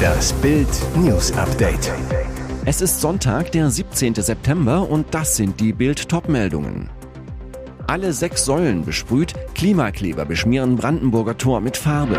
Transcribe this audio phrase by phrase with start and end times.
[0.00, 1.92] Das Bild News Update.
[2.64, 4.14] Es ist Sonntag, der 17.
[4.14, 6.90] September und das sind die Bild Topmeldungen.
[7.86, 12.16] Alle sechs Säulen besprüht, Klimakleber beschmieren Brandenburger Tor mit Farbe.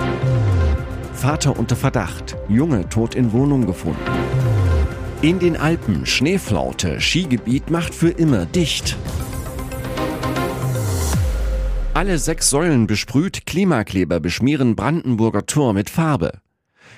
[1.13, 4.00] Vater unter Verdacht, Junge tot in Wohnung gefunden.
[5.21, 8.98] In den Alpen Schneeflaute, Skigebiet macht für immer dicht.
[11.94, 16.40] Alle sechs Säulen besprüht, Klimakleber beschmieren Brandenburger Tor mit Farbe.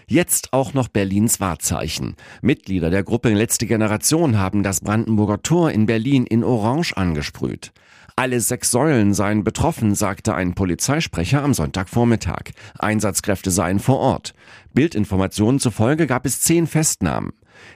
[0.07, 2.15] Jetzt auch noch Berlins Wahrzeichen.
[2.43, 7.71] Mitglieder der Gruppe Letzte Generation haben das Brandenburger Tor in Berlin in Orange angesprüht.
[8.15, 12.51] Alle sechs Säulen seien betroffen, sagte ein Polizeisprecher am Sonntagvormittag.
[12.77, 14.35] Einsatzkräfte seien vor Ort.
[14.73, 17.33] Bildinformationen zufolge gab es zehn Festnahmen.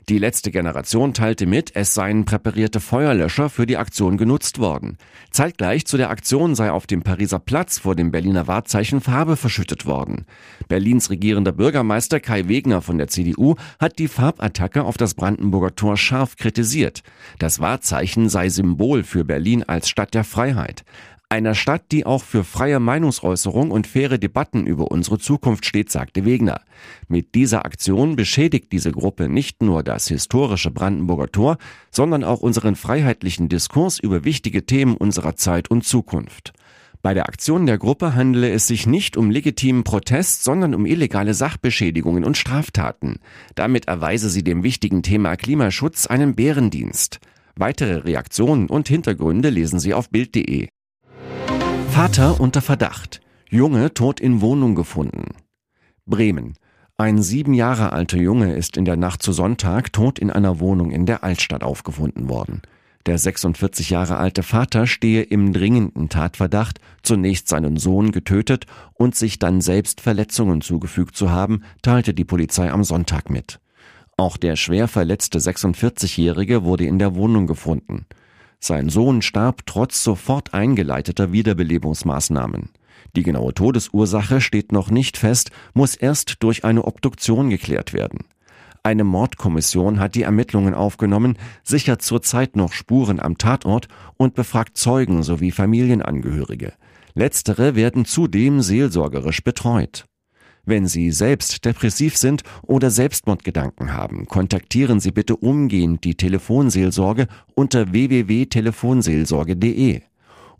[0.09, 4.97] Die letzte Generation teilte mit, es seien präparierte Feuerlöscher für die Aktion genutzt worden.
[5.31, 9.85] Zeitgleich zu der Aktion sei auf dem Pariser Platz vor dem Berliner Wahrzeichen Farbe verschüttet
[9.85, 10.25] worden.
[10.67, 15.97] Berlins regierender Bürgermeister Kai Wegner von der CDU hat die Farbattacke auf das Brandenburger Tor
[15.97, 17.03] scharf kritisiert.
[17.39, 20.83] Das Wahrzeichen sei Symbol für Berlin als Stadt der Freiheit.
[21.29, 26.23] Einer Stadt, die auch für freie Meinungsäußerung und faire Debatten über unsere Zukunft steht, sagte
[26.23, 26.61] Wegner.
[27.09, 31.57] Mit dieser Aktion beschädigt diese Gruppe nicht nur das historische Brandenburger Tor,
[31.91, 36.53] sondern auch unseren freiheitlichen Diskurs über wichtige Themen unserer Zeit und Zukunft.
[37.01, 41.33] Bei der Aktion der Gruppe handele es sich nicht um legitimen Protest, sondern um illegale
[41.33, 43.19] Sachbeschädigungen und Straftaten.
[43.53, 47.19] Damit erweise sie dem wichtigen Thema Klimaschutz einen Bärendienst.
[47.57, 50.69] Weitere Reaktionen und Hintergründe lesen Sie auf Bild.de.
[51.97, 53.21] Vater unter Verdacht.
[53.49, 55.29] Junge tot in Wohnung gefunden.
[56.05, 56.53] Bremen.
[56.95, 60.91] Ein sieben Jahre alter Junge ist in der Nacht zu Sonntag tot in einer Wohnung
[60.91, 62.61] in der Altstadt aufgefunden worden.
[63.07, 69.39] Der 46 Jahre alte Vater stehe im dringenden Tatverdacht, zunächst seinen Sohn getötet und sich
[69.39, 73.59] dann selbst Verletzungen zugefügt zu haben, teilte die Polizei am Sonntag mit.
[74.17, 78.05] Auch der schwer verletzte 46-Jährige wurde in der Wohnung gefunden.
[78.59, 82.69] Sein Sohn starb trotz sofort eingeleiteter Wiederbelebungsmaßnahmen.
[83.15, 88.25] Die genaue Todesursache steht noch nicht fest, muss erst durch eine Obduktion geklärt werden.
[88.83, 93.87] Eine Mordkommission hat die Ermittlungen aufgenommen, sichert zurzeit noch Spuren am Tatort
[94.17, 96.73] und befragt Zeugen sowie Familienangehörige.
[97.13, 100.05] Letztere werden zudem seelsorgerisch betreut.
[100.69, 107.93] Wenn Sie selbst depressiv sind oder Selbstmordgedanken haben, kontaktieren Sie bitte umgehend die Telefonseelsorge unter
[107.93, 110.01] www.telefonseelsorge.de.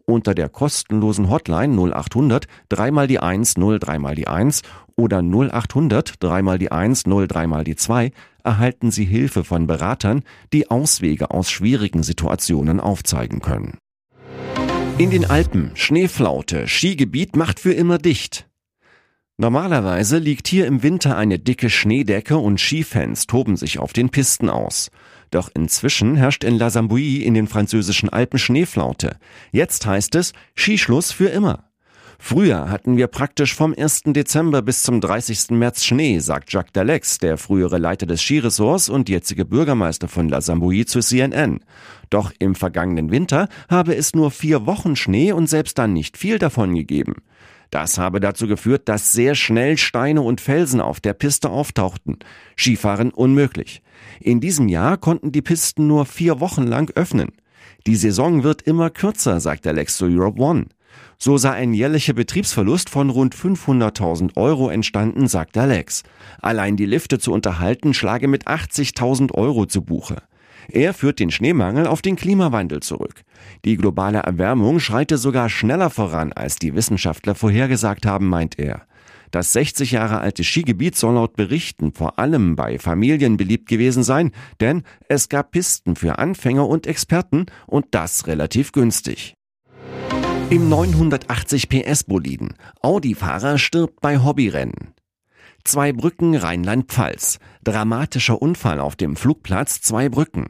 [0.06, 4.62] Unter der kostenlosen Hotline 0800 3 mal die 1 0 3 mal die 1
[4.96, 8.12] oder 0800 3 mal die 1 0 3 mal die 2
[8.46, 10.24] erhalten Sie Hilfe von Beratern,
[10.54, 13.78] die Auswege aus schwierigen Situationen aufzeigen können.
[14.98, 18.48] In den Alpen Schneeflaute, Skigebiet macht für immer dicht.
[19.40, 24.50] Normalerweise liegt hier im Winter eine dicke Schneedecke und Skifans toben sich auf den Pisten
[24.50, 24.90] aus.
[25.30, 29.18] Doch inzwischen herrscht in La Zambouille in den französischen Alpen Schneeflaute.
[29.52, 31.66] Jetzt heißt es Skischluss für immer.
[32.18, 34.06] Früher hatten wir praktisch vom 1.
[34.06, 35.52] Dezember bis zum 30.
[35.52, 40.42] März Schnee, sagt Jacques Dalex, der frühere Leiter des Skiresorts und jetzige Bürgermeister von La
[40.42, 41.60] Zambouille zu CNN.
[42.10, 46.40] Doch im vergangenen Winter habe es nur vier Wochen Schnee und selbst dann nicht viel
[46.40, 47.18] davon gegeben.
[47.70, 52.20] Das habe dazu geführt, dass sehr schnell Steine und Felsen auf der Piste auftauchten.
[52.56, 53.82] Skifahren unmöglich.
[54.20, 57.34] In diesem Jahr konnten die Pisten nur vier Wochen lang öffnen.
[57.86, 60.68] Die Saison wird immer kürzer, sagt der Lex to Europe One.
[61.20, 66.04] So sei ein jährlicher Betriebsverlust von rund 500.000 Euro entstanden, sagt der Lex.
[66.42, 70.18] Allein die Lifte zu unterhalten schlage mit 80.000 Euro zu Buche.
[70.70, 73.24] Er führt den Schneemangel auf den Klimawandel zurück.
[73.66, 78.86] Die globale Erwärmung schreite sogar schneller voran, als die Wissenschaftler vorhergesagt haben, meint er.
[79.32, 84.32] Das 60 Jahre alte Skigebiet soll laut Berichten vor allem bei Familien beliebt gewesen sein,
[84.62, 89.34] denn es gab Pisten für Anfänger und Experten und das relativ günstig.
[90.50, 92.54] Im 980 PS Boliden.
[92.82, 94.94] Audi-Fahrer stirbt bei Hobbyrennen.
[95.66, 97.40] Zwei Brücken Rheinland-Pfalz.
[97.66, 100.46] Dramatischer Unfall auf dem Flugplatz Zwei Brücken.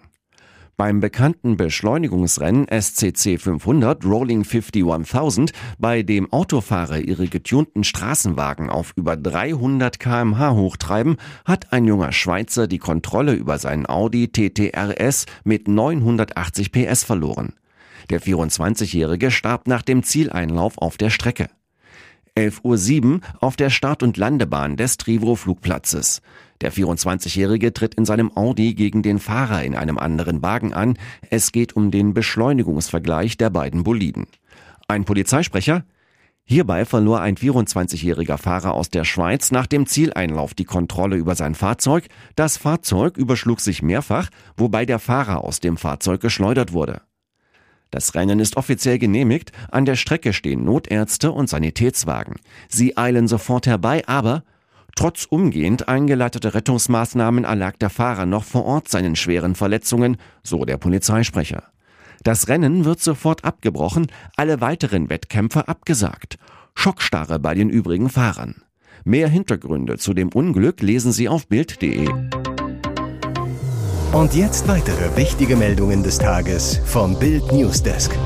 [0.78, 8.94] Beim bekannten Beschleunigungsrennen SCC 500 Rolling 50 1000, bei dem Autofahrer ihre getunten Straßenwagen auf
[8.96, 15.68] über 300 kmh hochtreiben, hat ein junger Schweizer die Kontrolle über seinen Audi TTRS mit
[15.68, 17.54] 980 PS verloren.
[18.12, 21.48] Der 24-Jährige starb nach dem Zieleinlauf auf der Strecke.
[22.38, 26.22] 11.07 Uhr auf der Start- und Landebahn des Trivro-Flugplatzes.
[26.62, 30.98] Der 24-Jährige tritt in seinem Audi gegen den Fahrer in einem anderen Wagen an.
[31.30, 34.28] Es geht um den Beschleunigungsvergleich der beiden Boliden.
[34.88, 35.84] Ein Polizeisprecher?
[36.50, 41.56] Hierbei verlor ein 24-jähriger Fahrer aus der Schweiz nach dem Zieleinlauf die Kontrolle über sein
[41.56, 42.08] Fahrzeug.
[42.36, 47.02] Das Fahrzeug überschlug sich mehrfach, wobei der Fahrer aus dem Fahrzeug geschleudert wurde.
[47.92, 52.36] Das Rennen ist offiziell genehmigt, an der Strecke stehen Notärzte und Sanitätswagen.
[52.70, 54.44] Sie eilen sofort herbei, aber
[54.98, 60.78] trotz umgehend eingeleiteter Rettungsmaßnahmen erlag der Fahrer noch vor Ort seinen schweren Verletzungen, so der
[60.78, 61.64] Polizeisprecher.
[62.24, 66.38] Das Rennen wird sofort abgebrochen, alle weiteren Wettkämpfe abgesagt.
[66.74, 68.64] Schockstarre bei den übrigen Fahrern.
[69.04, 72.10] Mehr Hintergründe zu dem Unglück lesen Sie auf Bild.de.
[74.14, 78.18] Und jetzt weitere wichtige Meldungen des Tages vom Bild Newsdesk.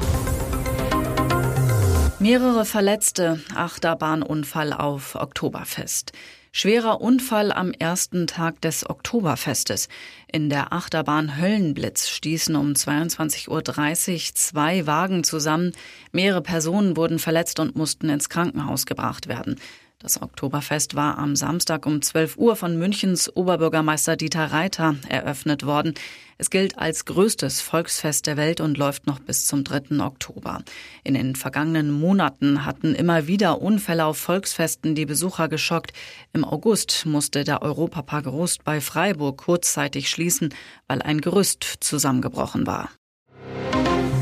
[2.20, 6.14] Mehrere Verletzte, Achterbahnunfall auf Oktoberfest.
[6.54, 9.88] Schwerer Unfall am ersten Tag des Oktoberfestes.
[10.30, 15.72] In der Achterbahn Höllenblitz stießen um 22.30 Uhr zwei Wagen zusammen.
[16.12, 19.62] Mehrere Personen wurden verletzt und mussten ins Krankenhaus gebracht werden.
[20.02, 25.94] Das Oktoberfest war am Samstag um 12 Uhr von Münchens Oberbürgermeister Dieter Reiter eröffnet worden.
[26.40, 30.00] Es gilt als größtes Volksfest der Welt und läuft noch bis zum 3.
[30.00, 30.64] Oktober.
[31.04, 35.94] In den vergangenen Monaten hatten immer wieder Unfälle auf Volksfesten die Besucher geschockt.
[36.34, 40.52] Im August musste der Europapark Rust bei Freiburg kurzzeitig schließen,
[40.88, 42.90] weil ein Gerüst zusammengebrochen war.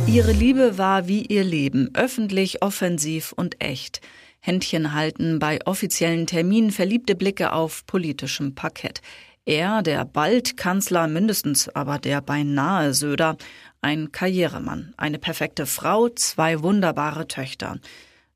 [0.07, 4.01] Ihre Liebe war wie ihr Leben, öffentlich, offensiv und echt.
[4.39, 9.01] Händchen halten bei offiziellen Terminen, verliebte Blicke auf politischem Parkett.
[9.45, 13.35] Er, der bald Kanzler, mindestens aber der beinahe Söder,
[13.81, 17.79] ein Karrieremann, eine perfekte Frau, zwei wunderbare Töchter.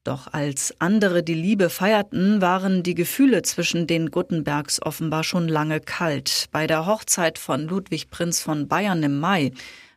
[0.04, 5.80] Doch als andere die Liebe feierten, waren die Gefühle zwischen den Guttenbergs offenbar schon lange
[5.80, 6.48] kalt.
[6.52, 9.52] Bei der Hochzeit von Ludwig Prinz von Bayern im Mai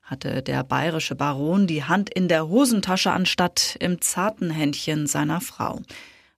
[0.06, 5.80] hatte der bayerische Baron die Hand in der Hosentasche anstatt im zarten Händchen seiner Frau.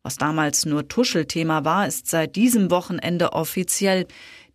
[0.02, 4.06] Was damals nur Tuschelthema war, ist seit diesem Wochenende offiziell.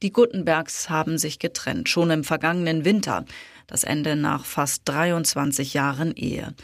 [0.01, 3.23] Die Guttenbergs haben sich getrennt, schon im vergangenen Winter.
[3.67, 6.55] Das Ende nach fast 23 Jahren Ehe.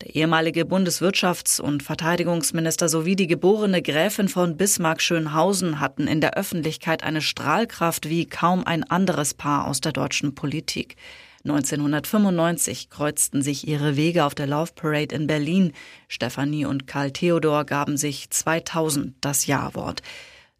[0.00, 7.02] Der ehemalige Bundeswirtschafts- und Verteidigungsminister sowie die geborene Gräfin von Bismarck-Schönhausen hatten in der Öffentlichkeit
[7.02, 10.96] eine Strahlkraft wie kaum ein anderes Paar aus der deutschen Politik.
[11.44, 15.72] 1995 kreuzten sich ihre Wege auf der Love Parade in Berlin.
[16.08, 20.02] Stefanie und Karl Theodor gaben sich 2000 das Ja-Wort.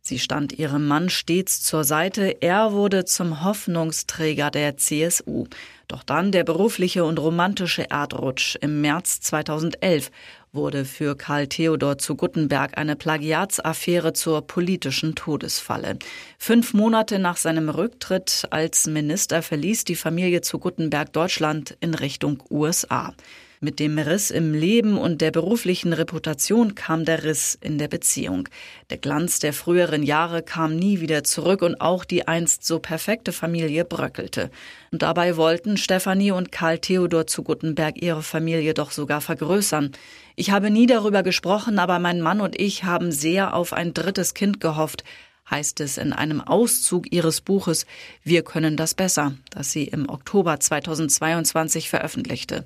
[0.00, 2.40] Sie stand ihrem Mann stets zur Seite.
[2.40, 5.46] Er wurde zum Hoffnungsträger der CSU.
[5.86, 8.56] Doch dann der berufliche und romantische Erdrutsch.
[8.60, 10.10] Im März 2011
[10.52, 15.98] wurde für Karl Theodor zu Guttenberg eine Plagiatsaffäre zur politischen Todesfalle.
[16.38, 22.42] Fünf Monate nach seinem Rücktritt als Minister verließ die Familie zu Guttenberg Deutschland in Richtung
[22.50, 23.14] USA.
[23.60, 28.49] Mit dem Riss im Leben und der beruflichen Reputation kam der Riss in der Beziehung.
[28.88, 33.32] Der Glanz der früheren Jahre kam nie wieder zurück und auch die einst so perfekte
[33.32, 34.52] Familie bröckelte.
[34.93, 39.90] Und dabei wollten Stefanie und Karl Theodor zu Guttenberg ihre Familie doch sogar vergrößern.
[40.37, 44.34] Ich habe nie darüber gesprochen, aber mein Mann und ich haben sehr auf ein drittes
[44.34, 45.02] Kind gehofft,
[45.50, 47.87] heißt es in einem Auszug ihres Buches
[48.22, 52.64] Wir können das besser, das sie im Oktober 2022 veröffentlichte.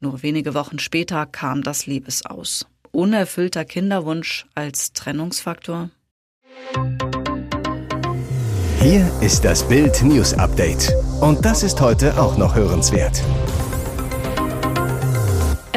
[0.00, 2.66] Nur wenige Wochen später kam das Liebesaus.
[2.92, 5.90] Unerfüllter Kinderwunsch als Trennungsfaktor?
[8.80, 10.92] Hier ist das Bild News Update.
[11.20, 13.22] Und das ist heute auch noch hörenswert.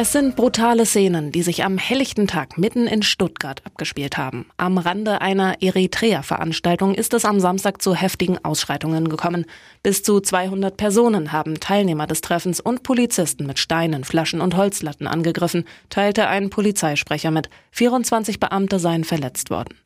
[0.02, 4.46] Es sind brutale Szenen, die sich am helllichten Tag mitten in Stuttgart abgespielt haben.
[4.56, 9.46] Am Rande einer Eritrea-Veranstaltung ist es am Samstag zu heftigen Ausschreitungen gekommen.
[9.84, 15.06] Bis zu 200 Personen haben Teilnehmer des Treffens und Polizisten mit Steinen, Flaschen und Holzlatten
[15.06, 17.48] angegriffen, teilte ein Polizeisprecher mit.
[17.70, 19.76] 24 Beamte seien verletzt worden.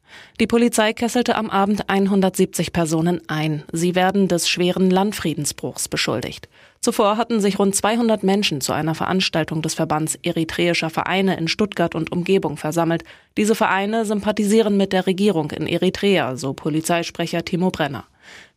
[0.41, 3.65] Die Polizei kesselte am Abend 170 Personen ein.
[3.73, 6.49] Sie werden des schweren Landfriedensbruchs beschuldigt.
[6.81, 11.95] Zuvor hatten sich rund 200 Menschen zu einer Veranstaltung des Verbands Eritreischer Vereine in Stuttgart
[11.95, 13.03] und Umgebung versammelt.
[13.37, 18.05] Diese Vereine sympathisieren mit der Regierung in Eritrea, so Polizeisprecher Timo Brenner.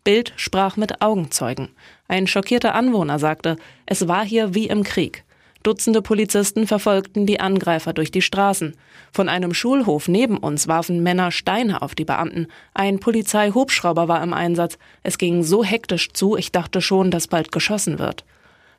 [0.03, 1.69] Bild sprach mit Augenzeugen.
[2.07, 5.23] Ein schockierter Anwohner sagte, es war hier wie im Krieg.
[5.63, 8.75] Dutzende Polizisten verfolgten die Angreifer durch die Straßen.
[9.11, 12.47] Von einem Schulhof neben uns warfen Männer Steine auf die Beamten.
[12.73, 14.77] Ein Polizeihubschrauber war im Einsatz.
[15.03, 18.23] Es ging so hektisch zu, ich dachte schon, dass bald geschossen wird.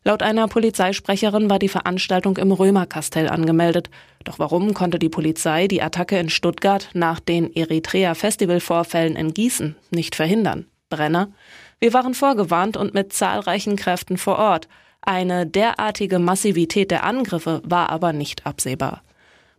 [0.02, 3.90] Laut einer Polizeisprecherin war die Veranstaltung im Römerkastell angemeldet.
[4.25, 10.16] Doch warum konnte die Polizei die Attacke in Stuttgart nach den Eritrea-Festivalvorfällen in Gießen nicht
[10.16, 10.64] verhindern?
[10.88, 11.28] Brenner?
[11.80, 14.68] Wir waren vorgewarnt und mit zahlreichen Kräften vor Ort.
[15.02, 19.02] Eine derartige Massivität der Angriffe war aber nicht absehbar.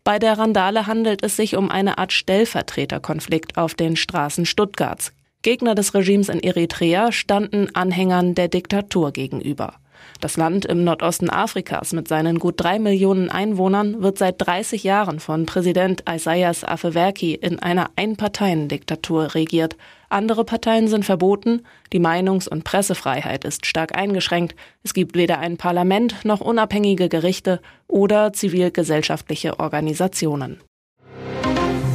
[0.03, 5.13] Bei der Randale handelt es sich um eine Art Stellvertreterkonflikt auf den Straßen Stuttgarts.
[5.43, 9.75] Gegner des Regimes in Eritrea standen Anhängern der Diktatur gegenüber.
[10.19, 15.19] Das Land im Nordosten Afrikas mit seinen gut drei Millionen Einwohnern wird seit 30 Jahren
[15.19, 19.77] von Präsident Isaias Afewerki in einer Einparteiendiktatur regiert.
[20.09, 25.57] Andere Parteien sind verboten, die Meinungs- und Pressefreiheit ist stark eingeschränkt, es gibt weder ein
[25.57, 30.59] Parlament noch unabhängige Gerichte oder zivilgesellschaftliche Organisationen.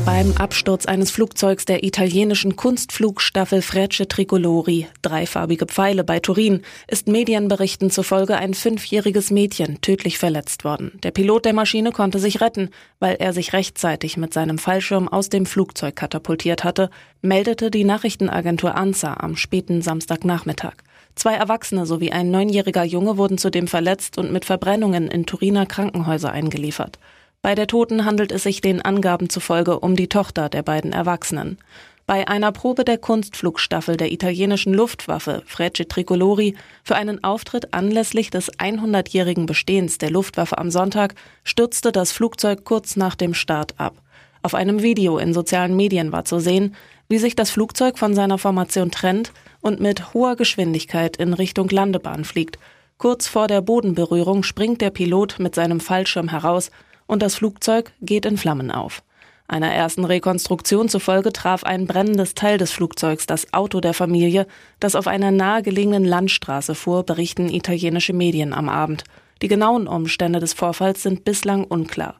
[0.06, 7.90] Beim Absturz eines Flugzeugs der italienischen Kunstflugstaffel Frecce Tricolori, dreifarbige Pfeile bei Turin, ist Medienberichten
[7.90, 10.92] zufolge ein fünfjähriges Mädchen tödlich verletzt worden.
[11.02, 12.70] Der Pilot der Maschine konnte sich retten,
[13.00, 16.88] weil er sich rechtzeitig mit seinem Fallschirm aus dem Flugzeug katapultiert hatte,
[17.20, 20.74] meldete die Nachrichtenagentur ANSA am späten Samstagnachmittag.
[21.16, 26.30] Zwei Erwachsene sowie ein neunjähriger Junge wurden zudem verletzt und mit Verbrennungen in Turiner Krankenhäuser
[26.30, 27.00] eingeliefert.
[27.42, 31.58] Bei der Toten handelt es sich den Angaben zufolge um die Tochter der beiden Erwachsenen.
[32.06, 38.52] Bei einer Probe der Kunstflugstaffel der italienischen Luftwaffe Frecce Tricolori für einen Auftritt anlässlich des
[38.52, 43.96] 100-jährigen Bestehens der Luftwaffe am Sonntag stürzte das Flugzeug kurz nach dem Start ab.
[44.42, 46.76] Auf einem Video in sozialen Medien war zu sehen,
[47.08, 52.24] wie sich das Flugzeug von seiner Formation trennt und mit hoher Geschwindigkeit in Richtung Landebahn
[52.24, 52.56] fliegt.
[52.98, 56.70] Kurz vor der Bodenberührung springt der Pilot mit seinem Fallschirm heraus
[57.06, 59.02] und das Flugzeug geht in Flammen auf.
[59.48, 64.46] Einer ersten Rekonstruktion zufolge traf ein brennendes Teil des Flugzeugs das Auto der Familie,
[64.80, 69.04] das auf einer nahegelegenen Landstraße fuhr, berichten italienische Medien am Abend.
[69.42, 72.16] Die genauen Umstände des Vorfalls sind bislang unklar.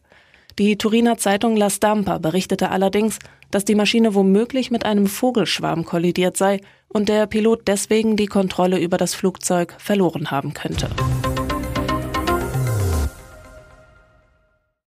[0.59, 3.19] Die Turiner Zeitung La Stampa berichtete allerdings,
[3.50, 8.78] dass die Maschine womöglich mit einem Vogelschwarm kollidiert sei und der Pilot deswegen die Kontrolle
[8.78, 10.88] über das Flugzeug verloren haben könnte.